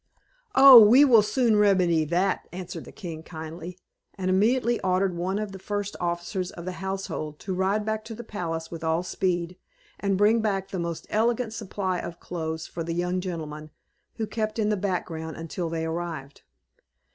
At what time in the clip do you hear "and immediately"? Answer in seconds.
4.15-4.79